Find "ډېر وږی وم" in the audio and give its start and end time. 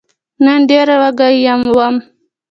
0.69-1.95